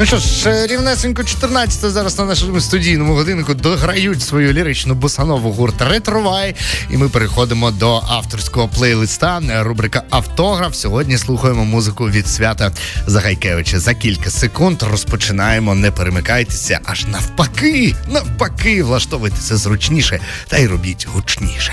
[0.00, 5.82] Ну що ж, рівнесенько 14 зараз на нашому студійному годиннику дограють свою ліричну босанову гурт
[5.82, 6.54] Ретровай.
[6.90, 9.42] І ми переходимо до авторського плейлиста.
[9.62, 10.74] Рубрика Автограф.
[10.74, 12.72] Сьогодні слухаємо музику від свята
[13.06, 13.80] Загайкевича.
[13.80, 15.74] За кілька секунд розпочинаємо.
[15.74, 21.72] Не перемикайтеся, аж навпаки, навпаки, влаштовуйтеся зручніше та й робіть гучніше.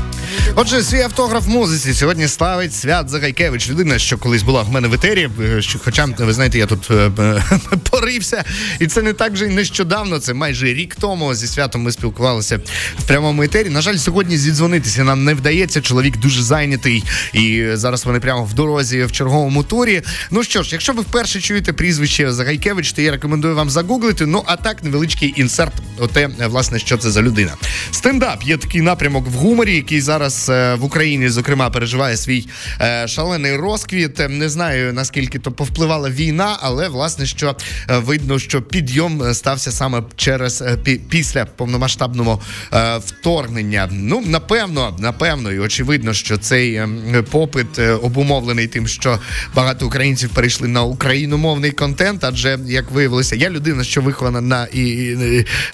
[0.55, 3.69] Отже, свій автограф музиці сьогодні ставить свят Загайкевич.
[3.69, 5.29] Людина, що колись була в мене в етері.
[5.41, 7.11] Е, що, хоча ви знаєте, я тут е,
[7.91, 8.43] порився,
[8.79, 10.19] і це не так же нещодавно.
[10.19, 11.35] Це майже рік тому.
[11.35, 12.59] Зі святом ми спілкувалися
[12.99, 13.69] в прямому етері.
[13.69, 15.81] На жаль, сьогодні зідзвонитися нам не вдається.
[15.81, 20.01] Чоловік дуже зайнятий, і зараз вони прямо в дорозі в черговому турі.
[20.31, 24.25] Ну що ж, якщо ви вперше чуєте прізвище Загайкевич, то я рекомендую вам загуглити.
[24.25, 25.73] Ну а так невеличкий інсерт.
[25.99, 27.53] Оте, власне, що це за людина.
[27.91, 32.47] Стендап є такий напрямок в гуморі, який зараз зараз е, в Україні, зокрема, переживає свій
[32.81, 34.29] е, шалений розквіт.
[34.29, 37.55] Не знаю наскільки то повпливала війна, але власне що
[37.89, 40.63] е, видно, що підйом стався саме через
[41.09, 42.41] після повномасштабного
[42.99, 43.89] вторгнення.
[43.91, 46.81] Ну напевно, напевно, і очевидно, що цей
[47.31, 49.19] попит обумовлений тим, що
[49.55, 52.23] багато українців перейшли на україномовний контент.
[52.23, 55.17] Адже як виявилося, я людина, що вихована на і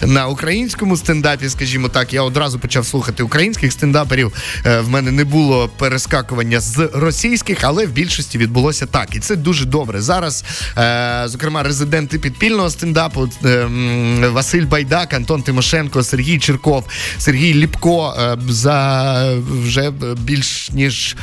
[0.00, 4.32] на українському стендапі, скажімо так, я одразу почав слухати українських стендаперів.
[4.66, 9.16] Е, в мене не було перескакування з російських, але в більшості відбулося так.
[9.16, 10.00] І це дуже добре.
[10.00, 10.44] Зараз,
[10.78, 13.66] е, зокрема, резиденти підпільного стендапу е,
[14.28, 16.84] Василь Байдак, Антон Тимошенко, Сергій Черков,
[17.18, 18.14] Сергій Ліпко
[18.48, 21.16] за вже більш ніж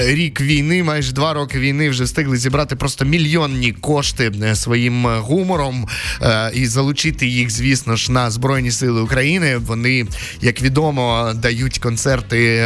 [0.00, 5.88] рік війни, майже два роки війни, вже встигли зібрати просто мільйонні кошти своїм гумором
[6.54, 9.56] і залучити їх, звісно ж, на Збройні Сили України.
[9.56, 10.06] Вони,
[10.40, 12.57] як відомо, дають концерти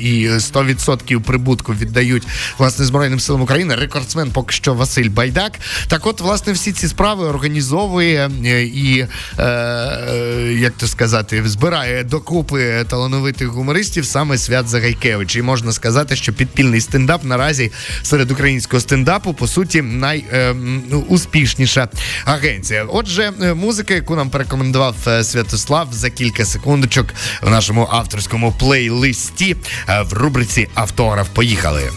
[0.00, 2.26] і 100% прибутку віддають
[2.58, 3.74] власне збройним силам України.
[3.74, 5.52] Рекордсмен поки що Василь Байдак.
[5.88, 9.06] Так, от, власне, всі ці справи організовує е, і
[9.38, 15.36] е, як то сказати, збирає докупи талановитих гумористів саме Свят Загайкевич.
[15.36, 17.72] І можна сказати, що підпільний стендап наразі
[18.02, 21.88] серед українського стендапу по суті найуспішніша е,
[22.24, 22.86] агенція.
[22.88, 27.06] Отже, музика, яку нам порекомендував Святослав за кілька секундочок
[27.42, 29.56] в нашому авторському плейлисті листі
[29.88, 31.28] е, в рубриці Автограф.
[31.28, 31.90] Поїхали.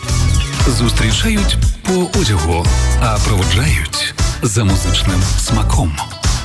[0.67, 2.65] Зустрічають по одягу,
[3.01, 5.95] а проводжають за музичним смаком.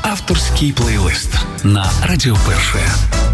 [0.02, 1.30] Авторський плейлист
[1.64, 2.78] на Радіо Перше.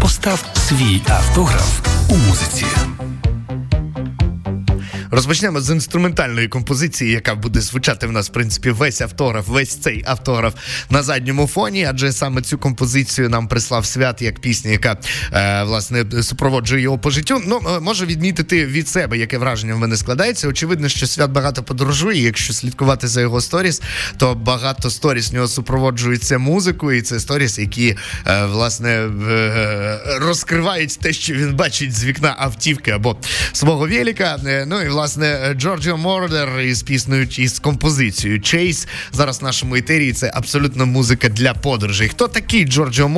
[0.01, 2.65] Постав свій автограф у музиці.
[5.11, 10.03] Розпочнемо з інструментальної композиції, яка буде звучати в нас в принципі весь автограф, весь цей
[10.07, 10.53] автограф
[10.89, 11.87] на задньому фоні.
[11.89, 14.97] Адже саме цю композицію нам прислав свят як пісня, яка
[15.33, 17.41] е, власне супроводжує його по життю.
[17.47, 20.47] Ну е, можу відмітити від себе, яке враження в мене складається.
[20.47, 22.23] Очевидно, що Свят багато подорожує.
[22.23, 23.81] Якщо слідкувати за його сторіс,
[24.17, 27.97] то багато сторіс нього супроводжується музикою, і це сторіс, які
[28.27, 33.17] е, власне е, розкривають те, що він бачить з вікна автівки або
[33.51, 34.39] свого велика.
[34.45, 38.87] Е, ну і власне Джорджіо Мородер із піснею із композицією Chase.
[39.11, 42.07] Зараз в нашому етері це абсолютно музика для подорожей.
[42.07, 43.09] Хто такий Джорджіо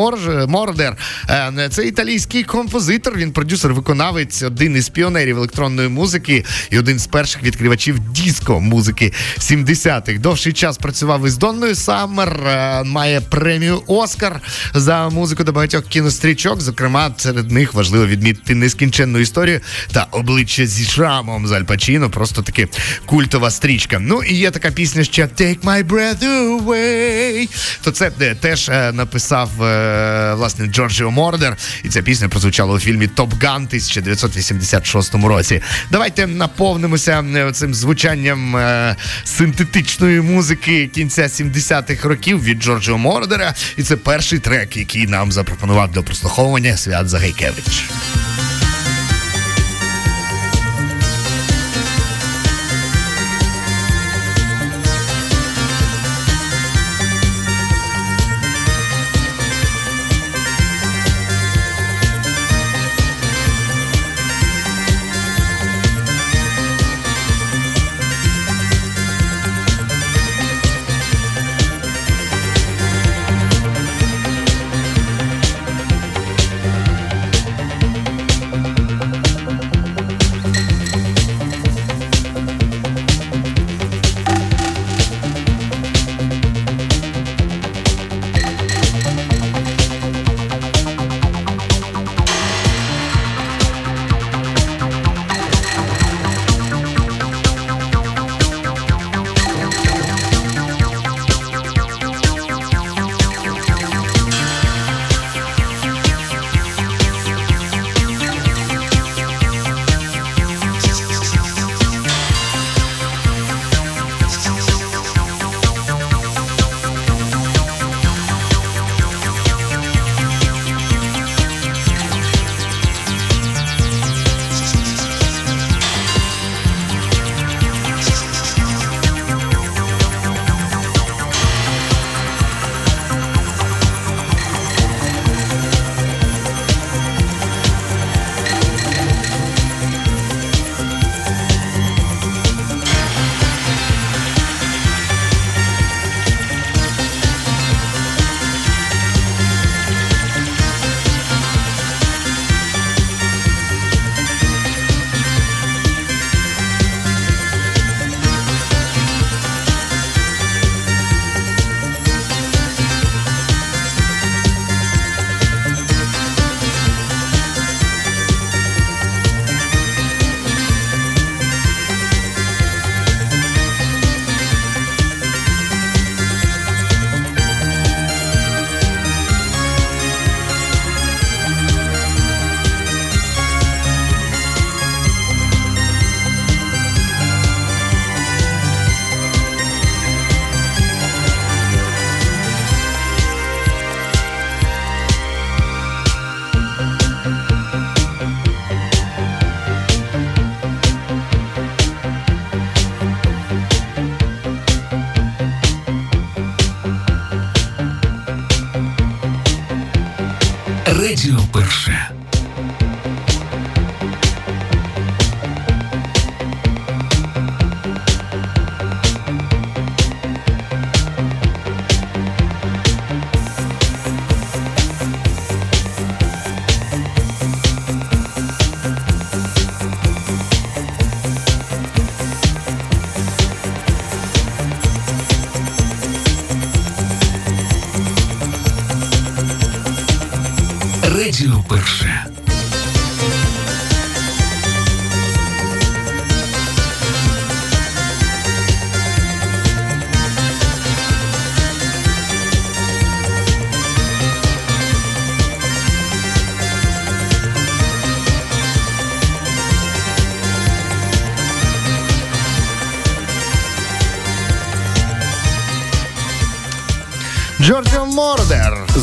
[0.47, 0.97] Мордер?
[1.29, 3.17] Е, це італійський композитор.
[3.17, 9.13] Він продюсер, виконавець, один із піонерів електронної музики і один з перших відкривачів диско музики
[9.37, 10.19] 70-х.
[10.19, 14.41] Довший час працював із Донною Саммер, е, має премію Оскар
[14.73, 16.61] за музику до багатьох кінострічок.
[16.61, 19.61] Зокрема, серед них важливо відмітити нескінченну історію
[19.91, 22.67] та обличчя зі шрамом з Пачіно, просто таки
[23.05, 23.99] культова стрічка.
[23.99, 27.49] Ну і є така пісня ще Take My Breath Away.
[27.81, 32.79] То це де, теж е, написав е, власне Джорджіо Мородер, і ця пісня прозвучала у
[32.79, 35.61] фільмі Top Gun 1986 році.
[35.91, 43.53] Давайте наповнимося е, цим звучанням е, синтетичної музики кінця 70-х років від Джорджіо Мородера.
[43.77, 47.89] І це перший трек, який нам запропонував до прослуховування Свят Загайкевич.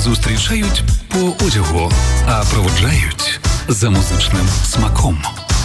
[0.07, 1.93] Зустрічають по одягу,
[2.27, 5.23] а проводжають за музичним смаком.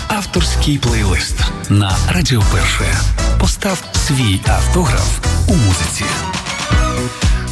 [0.07, 1.35] Авторський плейлист
[1.69, 2.97] на Радіо Перше.
[3.39, 6.03] Постав свій автограф у музиці.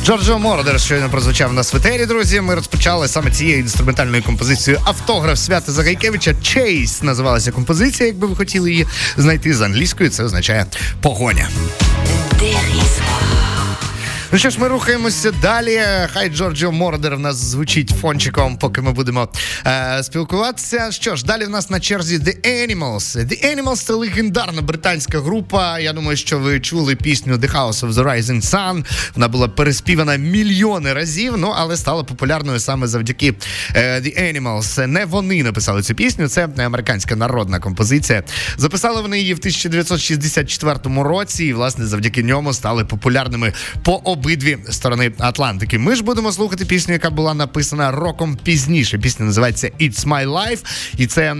[0.06, 2.42] Джорджо Мордер щойно прозвучав на свитері, друзі.
[2.42, 6.36] Ми розпочали саме цією інструментальною композицією автограф Свята Загайкевича.
[6.42, 8.88] Чейс називалася композиція, якби ви хотіли її
[9.18, 10.10] знайти з англійською.
[10.10, 10.66] Це означає
[11.02, 11.50] погоня.
[14.32, 15.82] Ну що ж, ми рухаємося далі.
[16.14, 19.30] Хай Джорджо Мордер в нас звучить фончиком, поки ми будемо
[19.68, 20.92] е, спілкуватися.
[20.92, 23.18] Що ж, далі в нас на черзі The Animals.
[23.18, 25.80] The Animals це легендарна британська група.
[25.80, 28.86] Я думаю, що ви чули пісню The House of the Rising Sun.
[29.16, 33.34] Вона була переспівана мільйони разів, ну але стала популярною саме завдяки
[33.76, 34.88] е, The Animals.
[34.88, 38.24] Не вони написали цю пісню, це американська народна композиція.
[38.58, 45.12] Записали вони її в 1964 році, і власне завдяки ньому стали популярними по обидві сторони
[45.20, 45.80] Атлантики.
[45.80, 48.98] Ми ж будемо слухати пісню, яка була написана роком пізніше.
[48.98, 50.66] Пісня називається It's My Life,
[50.98, 51.36] і це е,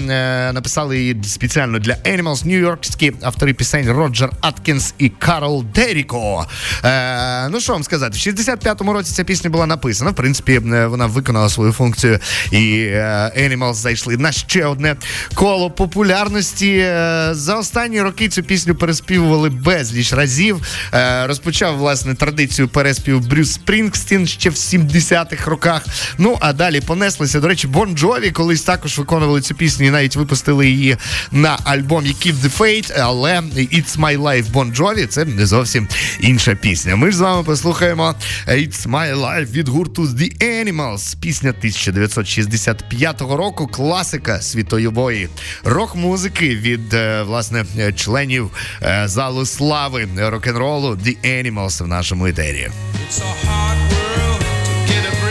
[0.54, 6.46] написали її спеціально для Animals нью-йоркські автори пісень Роджер Аткінс і Карл Деріко.
[6.86, 10.12] Е, ну що вам сказати, в 65-му році ця пісня була написана.
[10.12, 12.20] В принципі, е, вона виконала свою функцію,
[12.52, 14.96] і е, Animals зайшли на ще одне
[15.34, 16.78] коло популярності.
[16.78, 20.62] Е, за останні роки цю пісню переспівували безліч разів.
[20.94, 25.86] Е, розпочав власне традицію переспів Брюс Спрінгстін ще в 70-х роках.
[26.18, 27.40] Ну а далі понеслися.
[27.40, 30.98] До речі, Бон Джові колись також виконували цю пісню і навіть випустили її
[31.32, 35.88] на альбомі Keep the Faith, але It's My Life Бон Джові це не зовсім
[36.20, 36.96] інша пісня.
[36.96, 38.16] Ми ж з вами послухаємо
[38.48, 41.18] It's My Life від гурту The Animals.
[41.20, 43.68] Пісня 1965 року.
[43.68, 45.30] Класика світової
[45.64, 52.59] рок-музики від е, власне членів е, залу слави рок-н-ролу The Animals в нашому етері.
[52.62, 55.29] It's a hard world to get a break.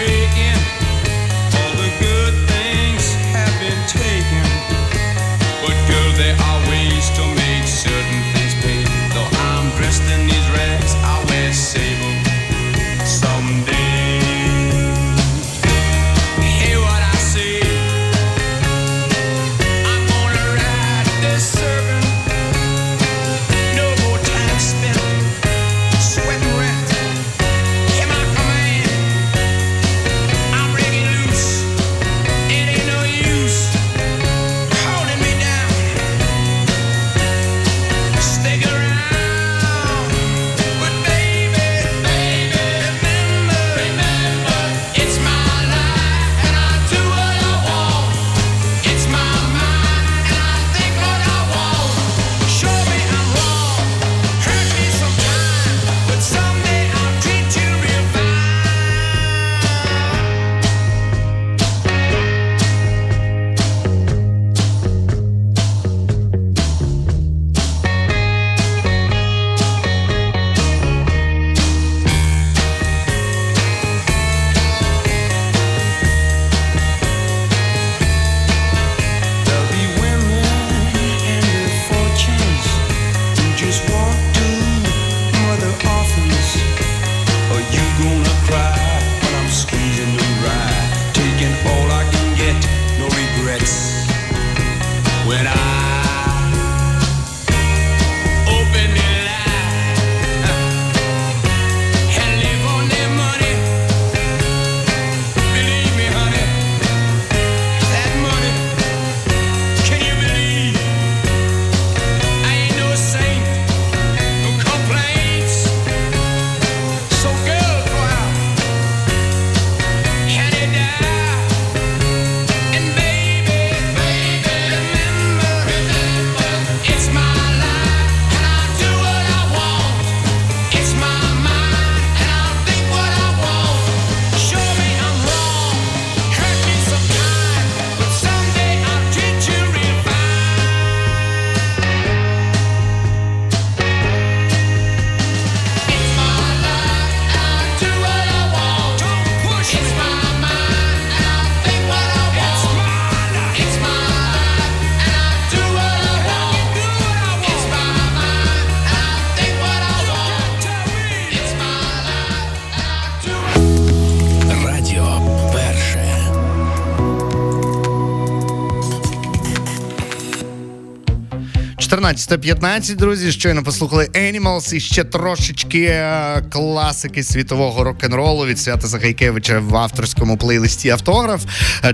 [171.99, 173.33] 14.15, друзі.
[173.33, 180.37] Щойно послухали Animals і ще трошечки е, класики світового рок-н-ролу від свята Загайкевича в авторському
[180.37, 181.45] плейлисті автограф.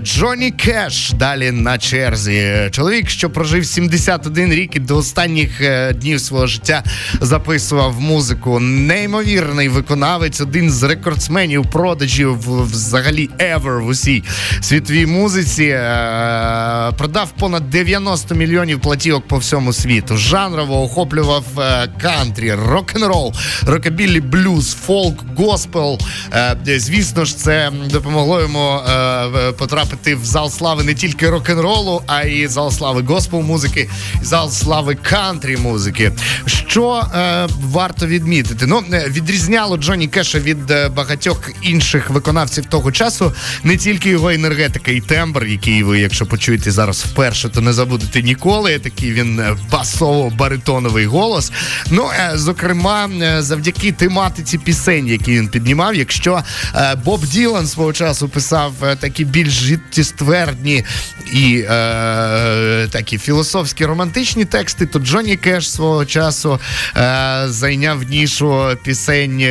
[0.01, 2.69] Джонні Кеш далі на черзі.
[2.71, 6.83] Чоловік, що прожив 71 рік і до останніх е, днів свого життя
[7.21, 8.59] записував музику.
[8.59, 14.23] Неймовірний виконавець, один з рекордсменів продажів взагалі ever в усій
[14.61, 15.63] світовій музиці.
[15.63, 19.94] Е, Продав понад 90 мільйонів платівок по всьому світу.
[20.11, 23.33] Жанрово охоплював е, кантрі, рок-н-рол,
[23.65, 25.99] рокабілі, блюз, фолк, госпел.
[26.33, 32.23] Е, Звісно ж, це допомогло йому е, потрапити в зал слави не тільки рок-н-ролу, а
[32.23, 33.89] й зал слави госпел музики,
[34.21, 36.11] зал слави кантрі музики.
[36.45, 37.03] Що
[37.61, 38.67] варто відмітити?
[38.67, 43.33] Ну, відрізняло Джонні Кеша від багатьох інших виконавців того часу
[43.63, 48.21] не тільки його енергетика і тембр, який ви, якщо почуєте зараз вперше, то не забудете
[48.23, 48.79] ніколи.
[48.79, 51.51] Такий він е, басово-баритоновий голос.
[51.89, 55.95] Ну, е, зокрема, е, завдяки тематиці пісень, які він піднімав.
[55.95, 56.43] Якщо
[56.75, 60.83] е, Боб Ділан свого часу писав такі більш життєствердні
[61.33, 66.59] і е, такі філософські романтичні тексти, то Джонні Кеш свого часу
[66.97, 69.45] е, зайняв нішу пісень,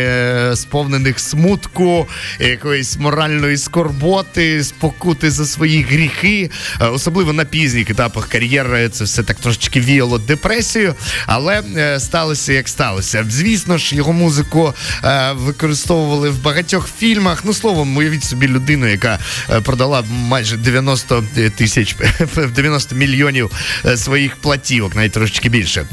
[0.55, 2.09] сповнених смутку,
[2.41, 6.51] якоїсь моральної скорботи, спокути за свої гріхи.
[6.81, 10.95] Особливо на пізніх етапах кар'єри це все так трошечки віяло депресію,
[11.27, 13.27] але е, сталося як сталося.
[13.29, 17.45] Звісно ж, його музику е, використовували в багатьох фільмах.
[17.45, 19.19] Ну, словом, уявіть собі людину, яка
[19.51, 21.25] е, продала майже 90
[21.57, 21.97] тисяч
[22.55, 23.51] 90 мільйонів
[23.97, 25.87] своїх платівок, навіть трошечки більше.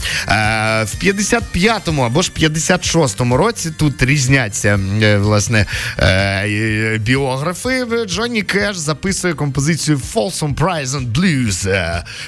[0.82, 4.80] В 55-му або ж 56-му році тут різняться
[5.20, 5.66] власне
[7.00, 7.86] біографи.
[8.08, 11.68] Джонні Кеш записує композицію Folsom Prison Blues.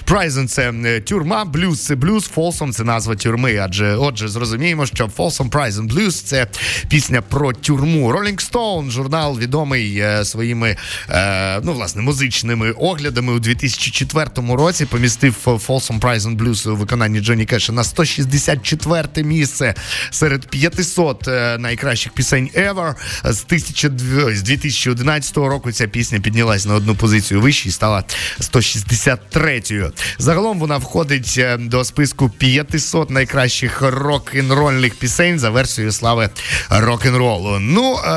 [0.05, 3.57] Prison– це тюрма, блюз це блюз, Folsom– це назва тюрми.
[3.57, 6.47] Адже отже, зрозуміємо, що Folsom Prison Blues– це
[6.87, 8.13] пісня про тюрму.
[8.13, 10.77] Rolling Stone, журнал відомий е, своїми
[11.09, 14.85] е, ну власне музичними оглядами у 2004 році.
[14.85, 19.75] Помістив Folsom Prison Blues у виконанні Джонні Кеша на 164 місце
[20.11, 22.95] серед 500 е, найкращих пісень ever.
[23.23, 28.03] З 1200 з 2011 року ця пісня піднялась на одну позицію вище і стала
[28.39, 29.91] 163-ю.
[30.17, 36.29] Загалом вона входить е, до списку 500 найкращих рок-н-рольних пісень за версією слави
[36.69, 37.59] рок-н-ролу.
[37.59, 38.09] Ну е,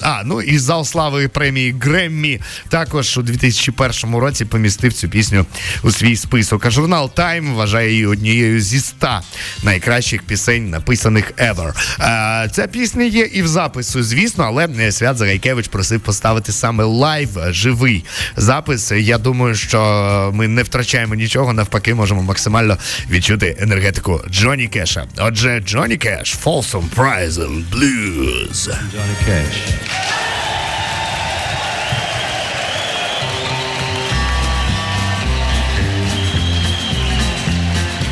[0.00, 5.46] а ну і зал слави премії Греммі також у 2001 році помістив цю пісню
[5.82, 6.66] у свій список.
[6.66, 9.20] А журнал Time вважає її однією зі 100
[9.62, 11.72] найкращих пісень, написаних ever.
[12.00, 16.84] Е, ця пісня є і в запису, звісно, але е, Свят Загайкевич просив поставити саме
[16.84, 18.04] лайв, е, живий
[18.36, 18.92] запис.
[18.92, 22.71] Я думаю, що ми не втрачаємо нічого, навпаки, можемо максимально
[23.09, 25.05] відчути енергетику Джонні Кеша.
[25.17, 28.69] Отже, Джонні Кеш, Folsom Prison Blues.
[28.93, 29.57] Johnny Cash.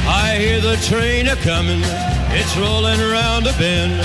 [0.07, 1.81] I hear the train a coming,
[2.39, 3.99] it's rolling around a bend,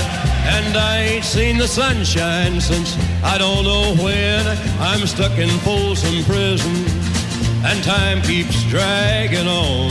[0.56, 4.42] and I ain't seen the sunshine since I don't know when.
[4.80, 6.76] I'm stuck in Folsom Prison,
[7.68, 9.90] and time keeps dragging on.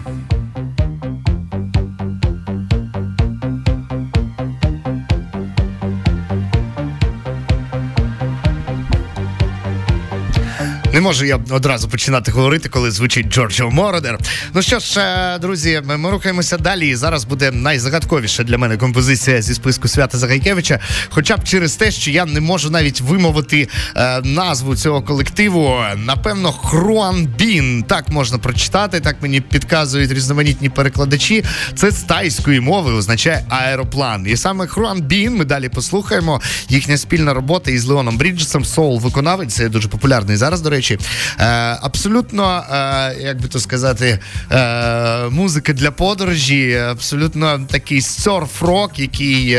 [11.01, 14.19] Не можу я одразу починати говорити, коли звучить Джорджо Мородер.
[14.53, 16.87] Ну що ж, е, друзі, ми рухаємося далі.
[16.87, 20.79] І зараз буде найзагадковіша для мене композиція зі списку свята Загайкевича.
[21.09, 25.81] Хоча б через те, що я не можу навіть вимовити е, назву цього колективу.
[25.97, 27.83] Напевно, Хруанбін.
[27.83, 31.43] Так можна прочитати, так мені підказують різноманітні перекладачі.
[31.75, 34.25] Це з тайської мови означає аероплан.
[34.27, 36.41] І саме Хруанбін ми далі послухаємо.
[36.69, 39.53] Їхня спільна робота із Леоном Бріджесом, Соул виконавець.
[39.53, 40.90] Це дуже популярний зараз, до речі.
[41.39, 41.45] Е,
[41.81, 44.19] абсолютно, е, як би то сказати,
[44.51, 49.57] е, музика для подорожі, абсолютно такий серф-рок, який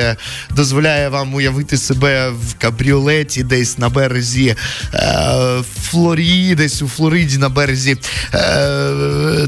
[0.50, 4.56] дозволяє вам уявити себе в кабріолеті десь на березі
[5.82, 7.96] Флорії, десь у Флориді на березі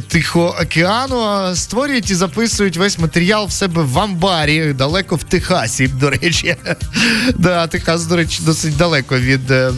[0.08, 1.54] Тихого океану.
[1.56, 6.56] Створюють і записують весь матеріал в себе в амбарі, далеко в Техасі, до речі.
[7.38, 9.72] Да, Техас, до речі, досить далеко від е,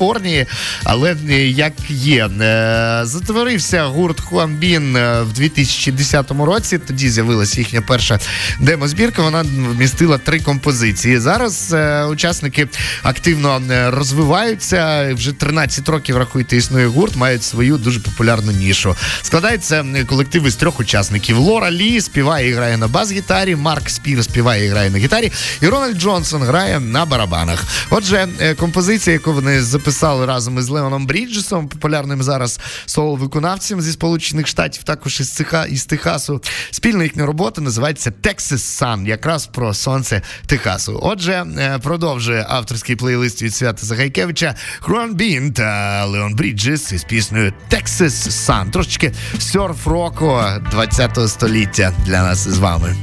[0.00, 0.46] Каліфорнії,
[0.84, 2.26] але е, як є.
[2.26, 6.78] Е, А створився гурт Khruangbin е, в 2010 році.
[6.78, 8.18] Тоді з'явилася їхня перша
[8.60, 9.22] демозбірка.
[9.22, 11.18] Вона вмістила три композиції.
[11.18, 11.74] Зараз
[12.10, 12.68] учасники
[13.02, 15.10] активно розвиваються.
[15.14, 18.96] Вже 13 років рахуйте, існує гурт, мають свою дуже популярну нішу.
[19.22, 21.38] Складається колектив із трьох учасників.
[21.38, 25.66] Лора Лі співає і грає на бас-гітарі, Марк Спір співає і грає на гітарі, і
[25.66, 27.64] Рональд Джонсон грає на барабанах.
[27.90, 34.82] Отже, композиція, яку вони записали разом із Леоном Бріджесом, популярним зараз соло-виконавцем зі Сполучених Штатів,
[34.82, 36.42] також із Теха, із Техасу.
[36.70, 41.00] Спільна їхня робота називається Texas Sun, якраз про сонце Техасу.
[41.02, 47.52] Отже, е, продовжує авторський плейлист від Свята Загайкевича Хрон Бін та Леон Бріджес із піснею
[47.70, 48.70] Texas Sun.
[48.70, 50.26] Трошечки серф-року
[50.72, 52.96] 20-го століття для нас із вами.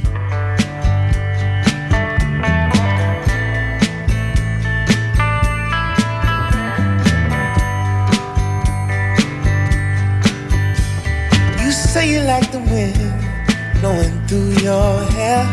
[13.80, 15.44] Blowing through your hair.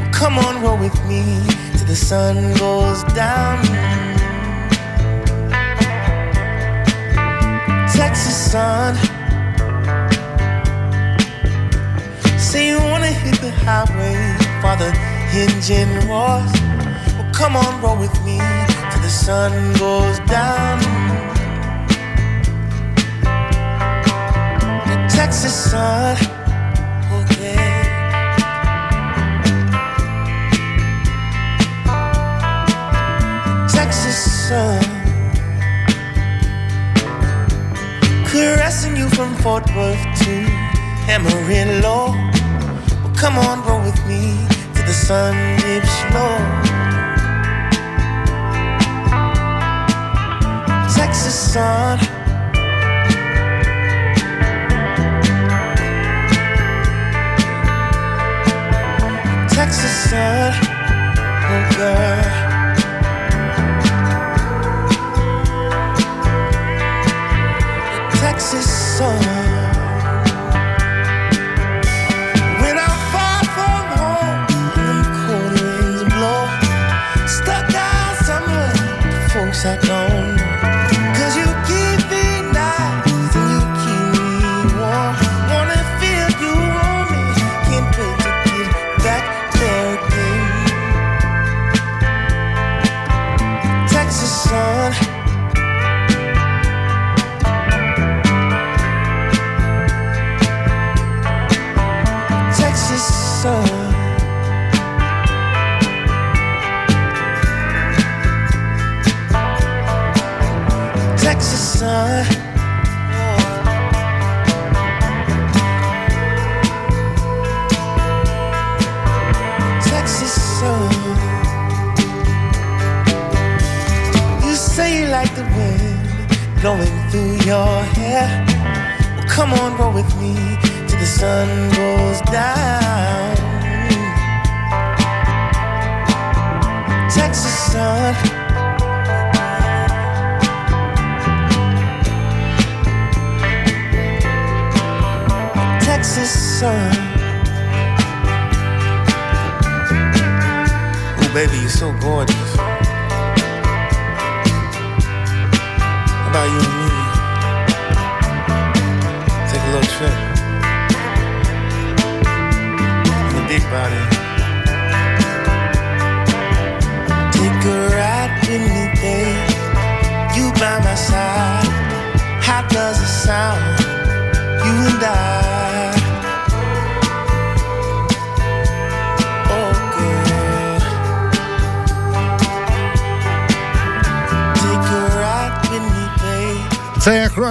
[0.00, 1.22] Well, come on, roll with me
[1.76, 3.62] till the sun goes down.
[7.92, 8.94] Texas sun.
[12.38, 14.16] Say you wanna hit the highway
[14.62, 14.90] for the
[15.32, 16.52] engine roars.
[17.16, 18.38] Well, come on, roll with me
[18.90, 20.78] till the sun goes down.
[24.88, 26.37] The Texas sun.
[33.88, 34.84] Texas sun.
[38.26, 40.34] Caressing you from Fort Worth to
[41.08, 42.12] Amarillo.
[42.12, 46.36] Well, come on, roll with me to the sun dips low.
[50.94, 51.98] Texas sun.
[59.48, 60.52] Texas sun,
[61.48, 62.27] oh girl.
[68.98, 69.27] Sun.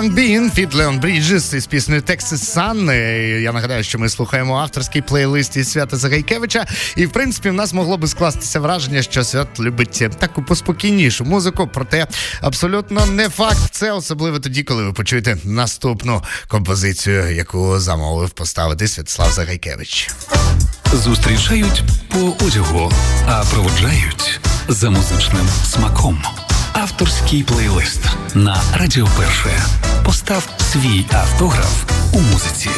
[0.10, 2.92] Бін, Фіт Леон Бріджес із піснею Sun.
[2.92, 6.66] Е, Я нагадаю, що ми слухаємо авторський плейлист із Свята Загайкевича.
[6.96, 11.70] І в принципі, в нас могло би скластися враження, що свят любить таку поспокійнішу музику.
[11.74, 12.08] Проте
[12.42, 13.60] абсолютно не факт.
[13.72, 20.10] Це особливо тоді, коли ви почуєте наступну композицію, яку замовив поставити Святослав Загайкевич.
[20.94, 22.92] Зустрічають по одягу,
[23.28, 26.24] а проводжають за музичним смаком.
[26.82, 28.02] Авторський плейлист
[28.36, 29.50] на Радіо Перше.
[30.06, 32.70] Постав свій автограф у музиці.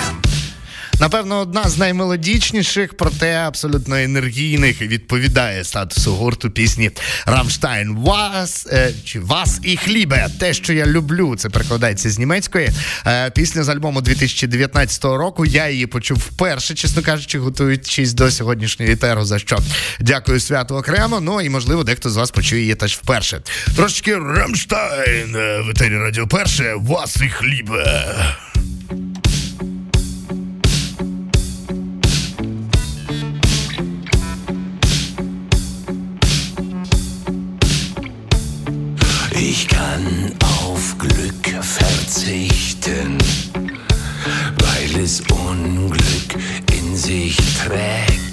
[0.99, 6.91] Напевно, одна з наймелодічніших, проте абсолютно енергійних відповідає статусу гурту пісні
[7.25, 7.95] Рамштайн.
[7.95, 10.27] Вас е, чи вас і хлібе.
[10.39, 12.69] Те, що я люблю, це перекладається з німецької.
[13.07, 15.45] Е, пісня з альбому 2019 року.
[15.45, 19.57] Я її почув вперше, чесно кажучи, готуючись до сьогоднішньої етеру, за що
[19.99, 21.19] дякую святу окремо.
[21.19, 23.41] Ну і можливо, дехто з вас почує її теж вперше.
[23.75, 26.73] Трошечки Рамштайн е, в етері Радіо Перше.
[26.75, 28.15] Вас і хлібе.
[39.51, 40.31] Ich kann
[40.67, 43.17] auf Glück verzichten,
[44.59, 46.35] weil es Unglück
[46.71, 48.28] in sich trägt.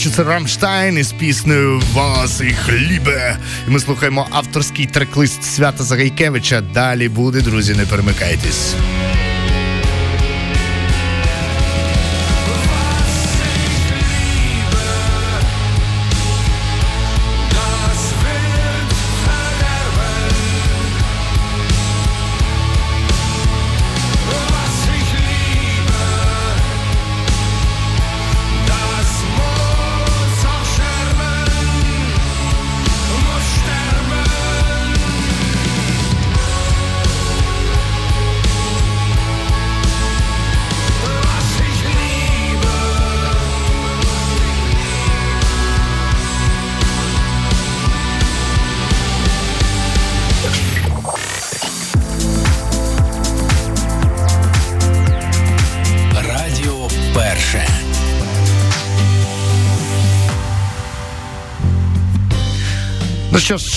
[0.00, 3.36] Що це Рамштайн із піснею Вас і хлібе.
[3.66, 6.60] Ми слухаємо авторський трек-лист Свята Загайкевича.
[6.60, 8.74] Далі буде, друзі, не перемикайтесь.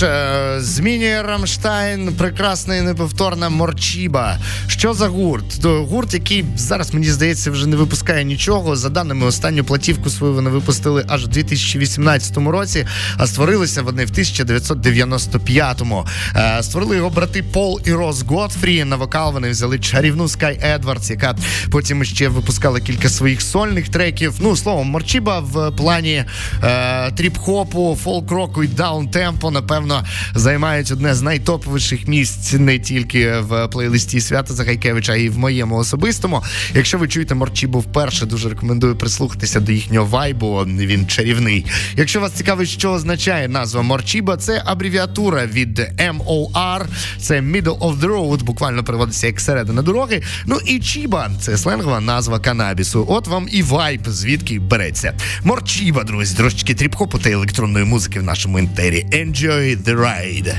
[0.04, 4.38] Ну що ж, е, змінює Рамштайн, прекрасна і неповторна Морчіба.
[4.66, 5.64] Що за гурт?
[5.64, 8.76] Гурт, який зараз, мені здається, вже не випускає нічого.
[8.76, 12.86] За даними останню платівку свою вони випустили аж у 2018 році,
[13.16, 16.06] а створилися вони в 1995-му.
[16.36, 18.84] Е, Створили його брати Пол і Рос Готфрі.
[18.84, 21.36] На вокал вони взяли чарівну Скай Едвардс, яка
[21.70, 24.34] потім ще випускала кілька своїх сольних треків.
[24.40, 26.24] Ну, словом, Морчіба в плані
[26.62, 30.04] е, тріп-хопу, фолк-року і даун-темпо, напевно,
[30.44, 35.76] займають одне з найтоповіших місць не тільки в плейлисті Свята Загайкевича, а й в моєму
[35.76, 36.42] особистому.
[36.74, 40.64] Якщо ви чуєте Морчібу вперше, дуже рекомендую прислухатися до їхнього вайбу.
[40.66, 41.66] Він чарівний.
[41.96, 46.84] Якщо вас цікавить, що означає назва Морчіба, це абревіатура від MOR,
[47.18, 50.22] це Middle of the Road, буквально переводиться як середина дороги.
[50.46, 53.06] Ну і Чіба це сленгова назва канабісу.
[53.08, 55.14] От вам і вайб, звідки береться.
[55.44, 59.06] Морчіба, друзі, трошечки тріп-хопу та електронної музики в нашому інтері.
[59.12, 60.33] Enjoy the ride.
[60.34, 60.56] Bey'de.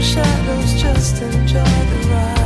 [0.00, 2.39] shadows, just enjoy the ride.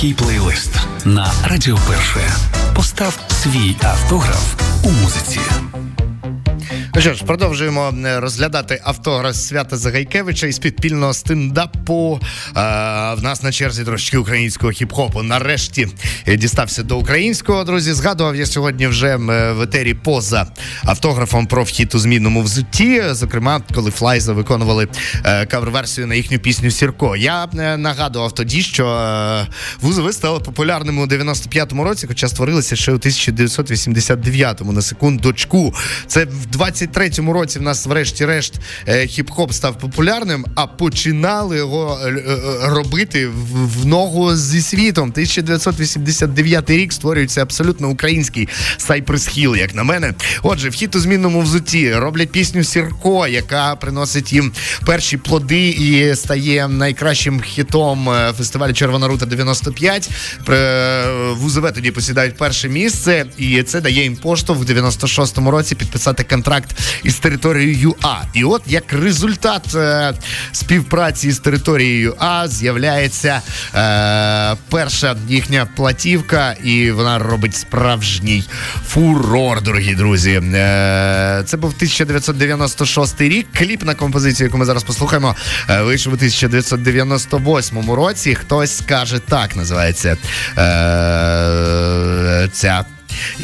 [0.00, 0.70] Авторський плейлист
[1.04, 2.20] на Радіо Перше.
[2.74, 5.40] Постав свій автограф у музиці.
[7.00, 12.20] Ну що ж, продовжуємо е, розглядати автограф свята Загайкевича із підпільного стендапу.
[12.22, 12.50] Е,
[13.14, 15.22] в нас на черзі трошки українського хіп-хопу.
[15.22, 15.88] Нарешті
[16.26, 17.64] е, дістався до українського.
[17.64, 20.46] Друзі, згадував я сьогодні вже в етері поза
[20.84, 23.02] автографом про вхід у змінному взутті.
[23.10, 24.88] Зокрема, коли Флайза виконували
[25.24, 27.16] кавер-версію на їхню пісню Сірко.
[27.16, 27.46] Я
[27.76, 29.46] нагадував тоді, що
[29.80, 35.74] вузови стали популярними у 95-му році, хоча створилися ще у 1989-му на секундочку.
[36.06, 36.46] Це в
[36.94, 38.54] 23-му році в нас, врешті-решт,
[38.86, 45.08] е, хіп-хоп став популярним, а починали його е, е, робити в, ногу зі світом.
[45.10, 49.06] 1989 рік створюється абсолютно український Cypress
[49.38, 50.14] Hill, як на мене.
[50.42, 54.52] Отже, вхід у змінному взутті роблять пісню Сірко, яка приносить їм
[54.86, 60.10] перші плоди і стає найкращим хітом фестивалю Червона рута 95.
[60.44, 60.70] При-
[61.34, 66.24] В ВУЗВ тоді посідають перше місце, і це дає їм поштовх в 96-му році підписати
[66.24, 66.69] контракт
[67.02, 68.22] із Територією А.
[68.34, 70.14] І от як результат е,
[70.52, 73.42] співпраці з Територією А з'являється
[73.74, 78.44] е, перша їхня платівка, і вона робить справжній
[78.86, 80.42] фурор, дорогі друзі.
[80.54, 83.46] Е, це був 1996 рік.
[83.58, 85.36] Кліп на композицію, яку ми зараз послухаємо,
[85.70, 88.34] е, вийшов у 1998 році.
[88.34, 90.16] Хтось скаже так, називається
[90.58, 92.84] е, ця.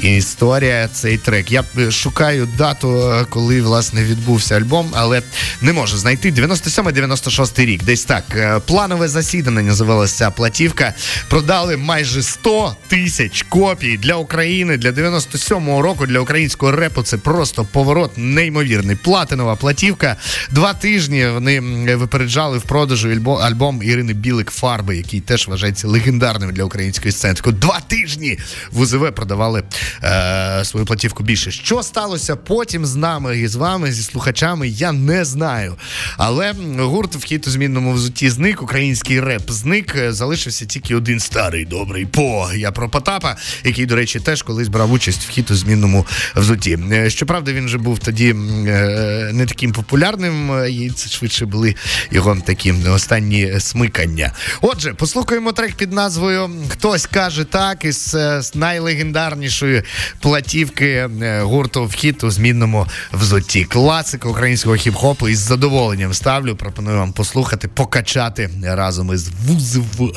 [0.03, 1.53] Історія цей трек.
[1.53, 5.23] Я е, шукаю дату, е, коли власне відбувся альбом, але
[5.61, 6.33] не можу знайти.
[6.33, 7.85] 97-96 рік.
[7.85, 8.25] Десь так.
[8.37, 10.95] Е, Планове засідання називалася платівка.
[11.29, 16.07] Продали майже 100 тисяч копій для України для 97-го року.
[16.07, 18.97] Для українського репу це просто поворот неймовірний.
[18.97, 20.17] Платинова платівка.
[20.51, 21.61] Два тижні вони
[21.97, 23.09] випереджали в продажу
[23.41, 27.35] альбом, Ірини Білик Фарби, який теж вважається легендарним для української сцени.
[27.47, 28.39] Два тижні
[28.71, 29.56] в УЗВ продавали
[30.03, 31.51] е, свою платівку більше.
[31.51, 35.75] Що сталося потім з нами і з вами, зі слухачами, я не знаю.
[36.17, 39.97] Але гурт вхід у змінному взутті зник, український реп зник.
[39.97, 42.51] е, Залишився тільки один старий добрий по.
[42.57, 46.79] Я про Потапа, який, до речі, теж колись брав участь в хід у змінному взутті.
[46.93, 48.35] Е, Щоправда, він же був тоді е,
[49.33, 51.75] не таким популярним, і це швидше були
[52.11, 54.33] його такі останні смикання.
[54.61, 58.43] Отже, послухаємо трек під назвою Хтось каже так із е,
[59.49, 59.83] з найлегендарнішої
[60.21, 63.65] платівки е, гурту вхід у змінному взутті.
[63.65, 66.57] Класика українського хіп-хопу із задоволенням ставлю.
[66.57, 70.13] Пропоную вам послухати, покачати разом із ВУЗВ.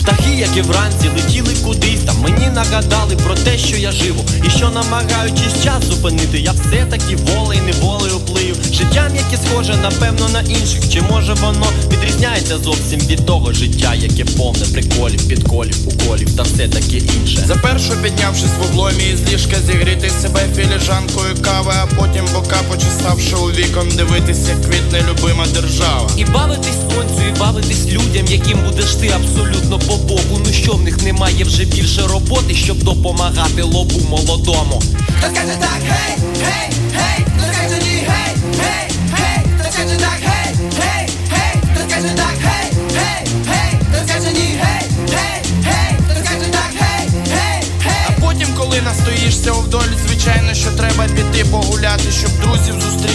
[0.00, 1.51] Птахи, як і вранці, летіли.
[2.22, 7.16] Мені нагадали про те, що я живу, і що намагаючись час зупинити, я все таки
[7.16, 8.54] волей, неволею плию.
[8.72, 10.88] Життям, яке схоже, напевно, на інших.
[10.92, 16.68] Чи може воно відрізняється зовсім від того життя, яке повне приколів, підколів, уколів та все
[16.68, 17.44] таке інше.
[17.46, 23.46] Запершу піднявшись в обломі із ліжка, зігріти себе філіжанкою кави, а потім бока почесавши у
[23.50, 26.10] вікон, дивитись, як квітне любима держава.
[26.16, 30.40] І бавитись сонцю, і бавитись людям, яким будеш ти абсолютно по боку.
[30.46, 34.82] Ну що в них немає вже більше роботи, щоб допомагати лобу молодому.
[35.18, 38.88] Хто скаже так, гей, гей, гей, хто скаже ні, гей, гей,
[39.18, 44.32] гей, хто скаже так, гей, гей, гей, хто скаже так, гей, гей, гей, хто скаже
[44.32, 44.82] ні, гей,
[45.14, 48.04] гей, гей, хто скаже так, гей, гей, гей.
[48.08, 53.11] А потім, коли настоїшся вдоль, звичайно, що треба піти погуляти, щоб друзів зустріти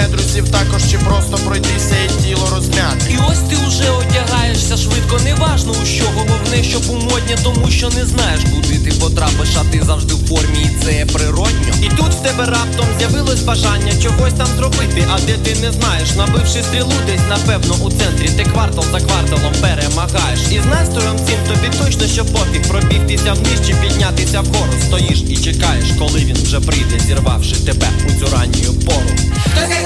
[0.00, 3.10] і не друзів також, чи просто пройтися і тіло розм'яти.
[3.10, 7.88] І ось ти вже одягаєшся швидко, неважно у що, головне, щоб у модні, тому що
[7.88, 11.72] не знаєш, куди ти потрапиш, а ти завжди в формі, і це природньо.
[11.82, 16.08] І тут в тебе раптом з'явилось бажання чогось там зробити, а де ти не знаєш,
[16.16, 20.40] набивши стрілу десь, напевно, у центрі, ти квартал за кварталом перемагаєш.
[20.50, 24.72] І з настроєм цим тобі точно що пофіг пробігтися вниз чи піднятися вгору.
[24.86, 29.10] Стоїш і чекаєш, коли він вже прийде, зірвавши тебе у цю ранню пору.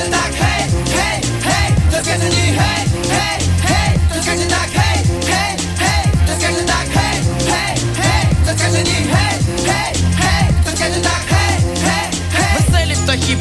[0.04, 2.73] Хто скаже так, гей, гей, гей, хто скаже ні, гей, гей,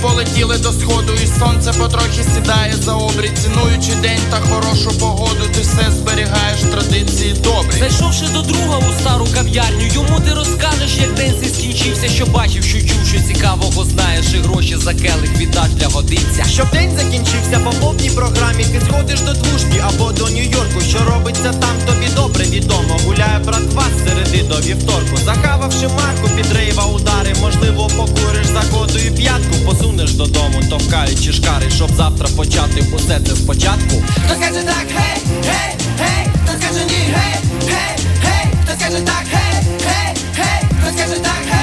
[0.03, 5.61] полетіли до сходу, і сонце потрохи сідає за обрі, Цінуючи день та хорошу погоду, ти
[5.61, 7.79] все зберігаєш традиції добрі.
[7.79, 12.63] Зайшовши до друга у стару кав'ярню, йому ти розкажеш, як день свій скінчився, що бачив,
[12.63, 16.45] що чув, що цікавого знаєш, і гроші за келих віддаш для годинця.
[16.49, 20.81] Щоб день закінчився по повній програмі, ти сходиш до двушні або до Нью-Йорку.
[20.89, 22.97] Що робиться там, тобі добре відомо.
[23.05, 25.17] Гуляє братва з середи до вівторку.
[25.25, 29.55] Захававши марку, під рейва удари, можливо, покуриш за кодою п'ятку
[29.93, 34.03] посунеш додому, товкаючи шкари, щоб завтра почати усе це спочатку.
[34.25, 39.25] Хто скаже так, гей, гей, гей, хто скаже ні, гей, гей, гей, хто скаже так,
[39.33, 41.62] гей, гей, гей, хто скаже так, гей,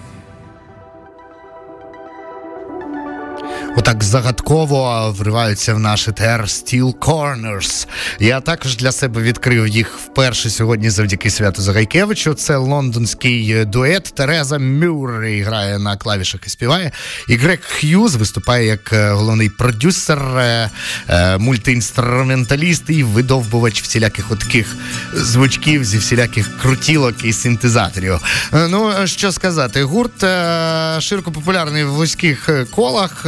[3.77, 7.87] Отак загадково вриваються в наш етер Steel Corners.
[8.19, 12.33] Я також для себе відкрив їх вперше сьогодні завдяки святу Загайкевичу.
[12.33, 14.03] Це лондонський дует.
[14.03, 16.91] Тереза Мюррей грає на клавішах і співає.
[17.27, 20.69] І Грег Х'юз виступає як е, головний продюсер, е,
[21.09, 24.75] е, мультиінструменталіст і видовбувач всіляких отаких
[25.13, 28.13] звучків зі всіляких крутілок і синтезаторів.
[28.53, 33.25] Е, Ну, що сказати, гурт е, широко популярний в вузьких е, колах.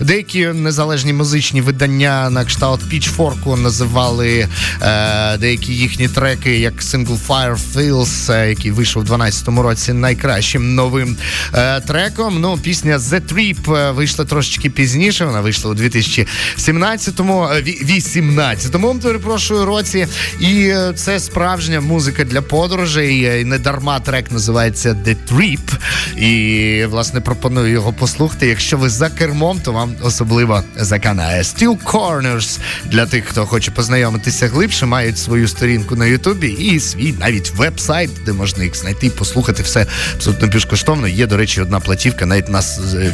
[0.00, 4.48] Е, Деякі незалежні музичні видання на кшталт Pitchfork називали
[4.82, 10.74] е, деякі їхні треки як Single Fire Feels, е, який вийшов у 12-му році найкращим
[10.74, 11.16] новим
[11.54, 12.40] е, треком.
[12.40, 15.24] Ну, пісня The Trip е, вийшла трошечки пізніше.
[15.24, 20.06] Вона вийшла у 2017-му, е, ві- 18-му, перепрошую, році.
[20.40, 23.24] І е, це справжня музика для подорожей.
[23.24, 25.74] е, І не дарма трек називається The Trip.
[26.22, 28.46] І власне пропоную його послухати.
[28.46, 31.42] Якщо ви за кермом, то вам особливо заканає.
[31.42, 37.14] Steel Corners для тих, хто хоче познайомитися глибше, мають свою сторінку на Ютубі і свій
[37.20, 41.08] навіть веб-сайт, де можна їх знайти, послухати все абсолютно безкоштовно.
[41.08, 42.60] Є, до речі, одна платівка навіть на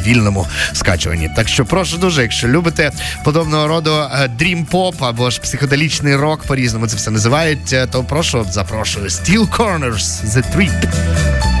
[0.05, 1.29] вільному скачуванні.
[1.35, 2.91] Так що прошу дуже, якщо любите
[3.25, 8.03] подобного роду е, дрім поп або ж психоделічний рок, по-різному це все називають, е, то
[8.03, 9.05] прошу запрошую.
[9.05, 11.60] Steel Corners The Trip.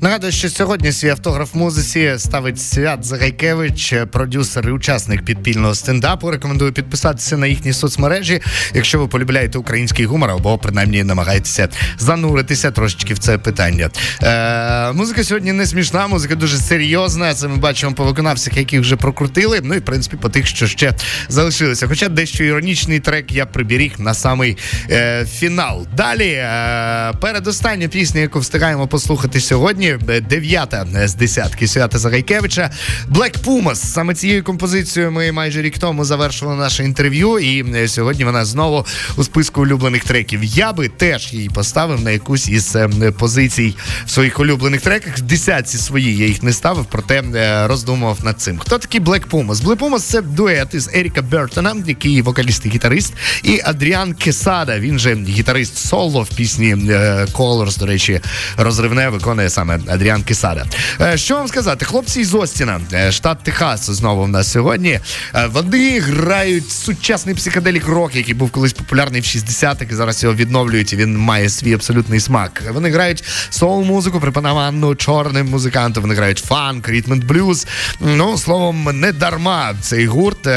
[0.00, 6.30] Нагадую, що сьогодні свій автограф музиці ставить Свят Загайкевич, продюсер і учасник підпільного стендапу.
[6.30, 8.40] Рекомендую підписатися на їхні соцмережі,
[8.74, 11.68] якщо ви полюбляєте український гумор або принаймні намагаєтеся
[11.98, 13.90] зануритися трошечки в це питання.
[14.22, 17.34] Е, музика сьогодні не смішна, музика дуже серйозна.
[17.34, 19.60] Це ми бачимо по виконавцях, яких вже прокрутили.
[19.62, 20.94] Ну і в принципі по тих, що ще
[21.28, 21.88] залишилися.
[21.88, 24.56] Хоча дещо іронічний трек я приберіг на самий
[24.90, 25.86] е, фінал.
[25.96, 32.70] Далі е, передостання пісня, яку встигаємо послухати сьогодні, е, дев'ята з десятки Свята Загайкевича.
[33.10, 33.74] Black Pumas.
[33.74, 38.86] Саме цією композицією ми майже рік тому завершили наше інтерв'ю, і е, сьогодні вона знову
[39.16, 40.44] у списку улюблених треків.
[40.44, 43.74] Я би теж її поставив на якусь із е, позицій
[44.06, 45.20] в своїх улюблених треках.
[45.20, 48.58] Десятці свої я їх не ставив, проте е, роздумував над цим.
[48.58, 49.54] Хто такий Black Pumas?
[49.54, 54.78] Black Pumas– це дует із Еріка Бертона, який вокаліст і гітарист, і Адріан Кесада.
[54.78, 58.20] Він же гітарист соло в пісні е, Colors, до речі,
[58.56, 60.64] розривне виконує саме Адріан Кесада.
[61.00, 61.84] Е, Що вам сказати?
[61.84, 65.00] Хлопці із Остіна, е, штат Техас, знову в нас сьогодні.
[65.34, 70.34] Е, Вони грають сучасний психоделік рок, який був колись популярний в 60-х, і зараз його
[70.34, 70.92] відновлюють.
[70.92, 72.62] і Він має свій абсолютний смак.
[72.72, 76.02] Вони грають соул-музику, припановану чорним музикантом.
[76.02, 77.66] Вони грають фанк, ритм блюз.
[78.00, 80.50] Ну, словом, не дарма цей гурт е,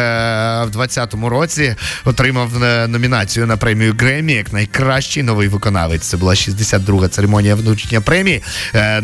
[0.66, 6.02] в 20-му році отримав е, номінацію на премію Гремі як найкращий новий виконавець.
[6.02, 8.44] Це була 62-га церемонія вручення премії.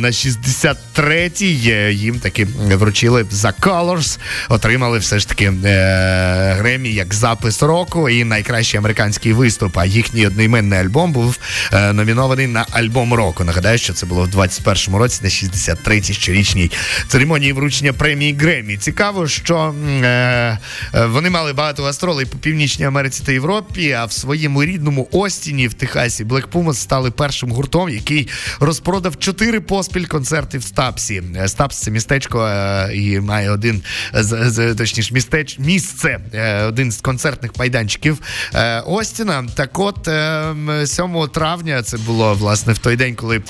[0.05, 4.19] На 63-й е, їм таки вручили за Colors.
[4.49, 9.77] Отримали все ж таки е, Гремі як запис року і найкращий американський виступ.
[9.77, 11.37] А їхній одноіменний альбом був
[11.73, 13.43] е, номінований на альбом року.
[13.43, 16.71] Нагадаю, що це було в 21-му році на 63-й щорічній
[17.07, 18.77] церемонії вручення премії Гремі.
[18.77, 20.07] Цікаво, що е,
[20.93, 23.91] е, вони мали багато гастролей по північній Америці та Європі.
[23.91, 28.27] А в своєму рідному Остіні в Техасі Black Pumas стали першим гуртом, який
[28.59, 31.23] розпродав чотири поспіль концерти в Стапсі.
[31.35, 33.81] Е, Stubb's це містечко е, і має один
[34.13, 38.17] з, точніше містеч місце, е, один з концертних майданчиків
[38.85, 39.45] Остіна.
[39.55, 40.53] Так, от е,
[40.85, 43.41] 7 травня це було власне в той день, коли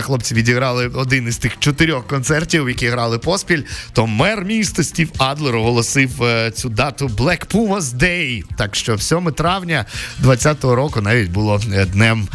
[0.00, 3.62] хлопці відіграли один із тих чотирьох концертів, які грали поспіль.
[3.92, 6.10] То мер міста Стів Адлер оголосив
[6.54, 8.42] цю дату Black Pumas Day.
[8.58, 9.84] Так що 7 травня
[10.22, 11.60] 20-го року навіть було
[11.92, 12.28] днем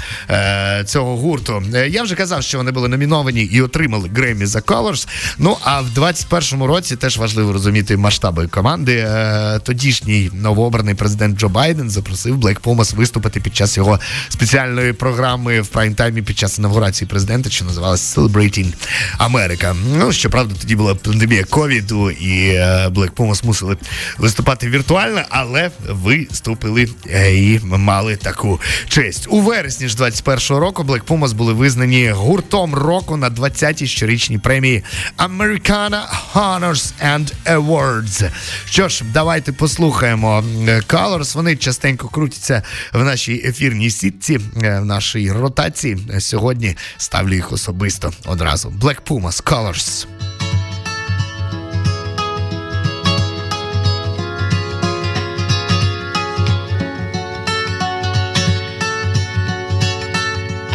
[0.86, 1.64] цього гурту.
[1.90, 5.08] Я вже казав, що вони були номіновані і отримали Гремі за Colors.
[5.38, 8.96] Ну а в 21-му році теж важливо розуміти масштаби команди.
[8.96, 14.00] Е, Тодішній новообраний президент Джо Байден запросив Black Pumas виступити під час його
[14.30, 18.74] спеціальної програми в прайм-таймі під час інавгурації президента, що називалась Celebrating
[19.20, 19.76] America.
[19.98, 23.78] Ну щоправда, тоді була пандемія ковіду, і е, Black Pumas мусили
[24.18, 29.28] виступати віртуально, але виступили е, і мали таку честь.
[29.30, 34.84] У вересні ж 21-го року Black Pumas були визнані гуртом року на 20-й щорічній премії
[35.18, 36.02] Americana
[36.34, 38.32] Honors and Awards.
[38.66, 41.36] Що ж, давайте послухаємо е, Colors.
[41.36, 45.98] Вони частенько крутяться в нашій ефірній сітці, е, в нашій ротації.
[46.20, 48.70] Сьогодні ставлю їх особисто одразу.
[48.70, 50.08] Black Pumas Colors.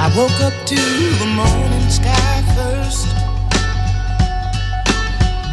[0.04, 0.74] I woke up to
[1.20, 2.23] the morning sky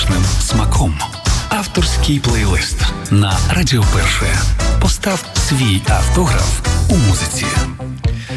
[0.00, 0.98] Музичним смаком.
[1.48, 2.76] Авторський плейлист
[3.10, 4.26] на Радіо Перше.
[4.82, 7.46] Постав свій автограф у музиці.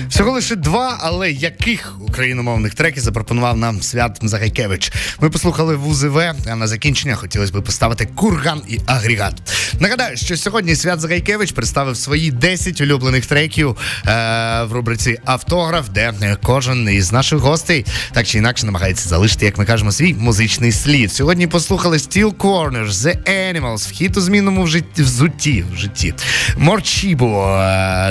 [0.09, 4.91] Всього лише два, але яких україномовних треків запропонував нам Свят Загайкевич.
[5.20, 6.18] Ми послухали ВУЗВ,
[6.51, 9.34] а на закінчення хотілося б поставити курган і агрегат.
[9.80, 13.70] Нагадаю, що сьогодні Свят Загайкевич представив свої 10 улюблених треків
[14.07, 19.57] е- в рубриці Автограф, де кожен із наших гостей так чи інакше намагається залишити, як
[19.57, 21.14] ми кажемо, свій музичний слід.
[21.14, 26.14] Сьогодні послухали Steel Corners, The Animals, вхід у змінному в житті взутті в житті.
[26.57, 27.59] Морчібо,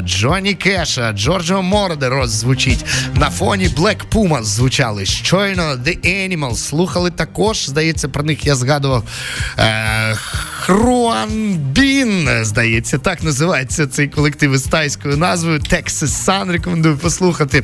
[0.04, 2.84] Джонні Кеша, Джорджо Мордер звучить.
[3.14, 5.06] На фоні Black Puma звучали.
[5.06, 6.54] Щойно The Animals.
[6.54, 9.04] Слухали також, здається, про них я згадував.
[9.58, 10.16] Е,
[10.66, 16.52] Хруан Бін, здається, так називається цей колектив із тайською назвою Texas Sun.
[16.52, 17.62] Рекомендую послухати.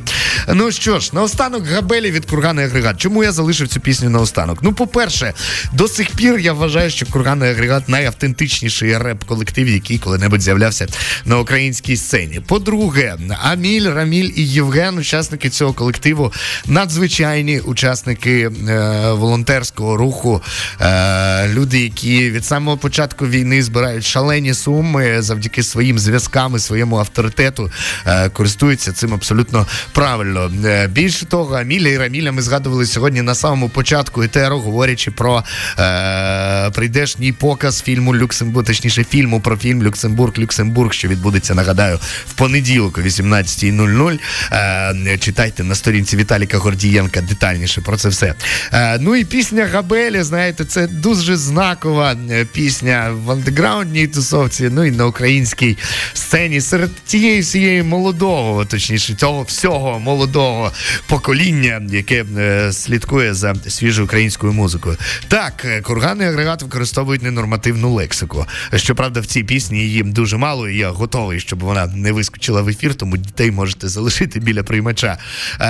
[0.53, 2.97] Ну що ж, наостанок габелі від кургана агрегат.
[2.97, 4.59] Чому я залишив цю пісню наостанок?
[4.61, 5.33] Ну, по-перше,
[5.73, 10.87] до сих пір я вважаю, що курган агрегат найавтентичніший реп-колектив, який коли-небудь з'являвся
[11.25, 12.41] на українській сцені.
[12.47, 16.33] По-друге, Аміль, Раміль і Євген, учасники цього колективу,
[16.65, 20.41] надзвичайні учасники е, волонтерського руху,
[20.81, 22.88] е, люди, які від самого початку
[23.21, 27.71] війни збирають шалені суми завдяки своїм зв'язкам і своєму авторитету,
[28.05, 30.51] е, користуються цим абсолютно правильно.
[30.65, 35.43] Е, більше того, Аміля і Раміля ми згадували сьогодні на самому початку етеру, говорячи про
[35.79, 42.33] е, прийдешній показ фільму Люксембург, точніше фільму про фільм Люксембург, Люксембург, що відбудеться, нагадаю, в
[42.33, 44.19] понеділок о 18.00.
[44.51, 48.33] Е, читайте на сторінці Віталіка Гордієнка детальніше про це все.
[48.73, 52.45] Е, ну і пісня Габелі, знаєте, це дуже знакова е,
[52.79, 55.77] пісня в андеграундній тусовці, ну і на українській
[56.13, 60.71] сцені серед тієї всієї молодого, точніше, цього всього молодого
[61.07, 64.97] покоління, яке е, слідкує за свіжою українською музикою.
[65.27, 65.83] Так, е,
[66.19, 68.45] і агрегат використовують ненормативну лексику.
[68.75, 72.69] Щоправда, в цій пісні її дуже мало, і я готовий, щоб вона не вискочила в
[72.69, 75.17] ефір, тому дітей можете залишити біля приймача.
[75.61, 75.65] Е,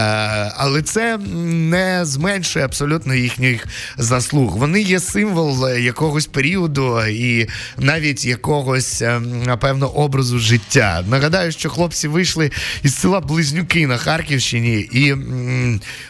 [0.58, 4.58] але це не зменшує абсолютно їхніх заслуг.
[4.58, 7.48] Вони є символ е, якогось періоду і
[7.78, 11.04] навіть якогось, е, напевно, образу життя.
[11.08, 12.52] Нагадаю, що хлопці вийшли
[12.84, 15.16] із села Близнюки на Харківщині, і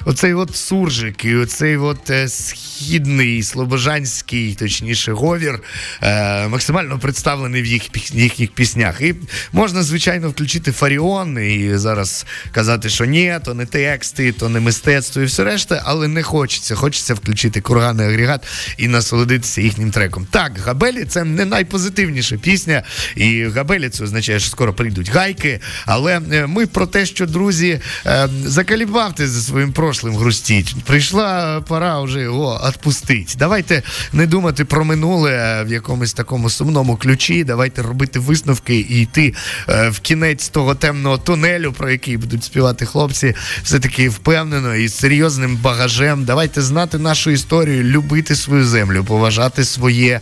[0.06, 5.60] оцей от суржик, і оцей от е, східний слобожанський, точніше, говір,
[6.02, 9.02] е, максимально представлений в їх, їхніх піснях.
[9.02, 9.16] І
[9.54, 15.22] можна, звичайно, включити Фаріон і зараз казати, що ні, то не тексти, то не мистецтво
[15.22, 16.76] і все решта, але не хочеться.
[16.76, 20.28] Хочеться включити курганний агрегат і насолодитися їхнім треком.
[20.32, 22.84] Так, Габелі це не найпозитивніша пісня,
[23.16, 25.60] і Габелі це означає, що скоро прийдуть гайки.
[25.86, 30.76] Але е, ми про те, що друзі, е, закалібавте за своїм прошлим грустіть.
[30.86, 33.34] Прийшла пора вже його відпустити.
[33.38, 37.44] Давайте не думати про минуле в якомусь такому сумному ключі.
[37.44, 39.34] Давайте робити висновки і йти
[39.70, 44.96] е, в кінець того темного тунелю, про який будуть співати хлопці, все-таки впевнено і з
[44.96, 46.26] серйозним багажем.
[46.26, 50.20] Давайте знати нашу історію, любити свою землю, поважати своє,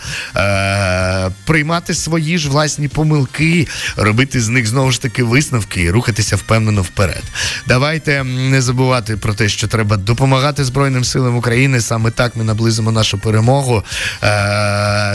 [0.48, 3.68] е, приймати свої ж власні помилки,
[3.98, 7.24] робити з них знову ж таки висновки і рухатися впевнено вперед.
[7.68, 11.82] Давайте не забувати про те, що треба допомагати Збройним силам України.
[11.82, 13.84] Саме так ми наблизимо нашу перемогу.
[14.24, 14.28] Е,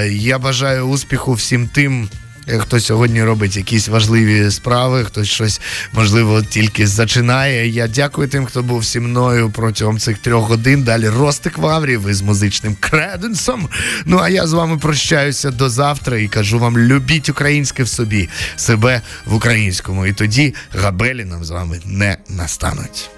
[0.08, 2.08] я бажаю успіху всім тим.
[2.52, 5.60] Е, Хто сьогодні робить якісь важливі справи, хтось щось
[5.92, 7.68] можливо тільки зачинає.
[7.68, 10.82] Я дякую тим, хто був зі мною протягом цих трьох годин.
[10.82, 13.68] Далі Ростик Ваврів із музичним креденсом.
[14.04, 18.28] Ну а я з вами прощаюся до завтра і кажу вам: любіть українське в собі,
[18.56, 20.06] себе в українському.
[20.06, 23.10] І тоді габелі нам з вами не настануть.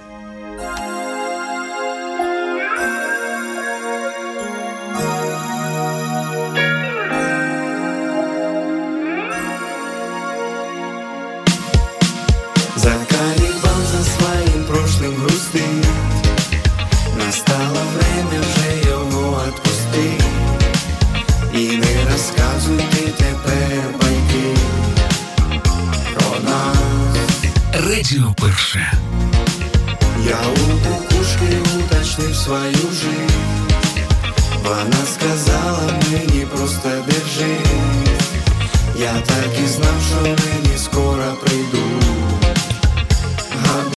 [28.03, 28.93] Радіо Перше.
[30.27, 33.39] Я у кукушки уточнив свою жизнь
[34.63, 38.39] Вона сказала мені просто держись
[38.99, 41.92] Я так і знав, що мені скоро прийдуть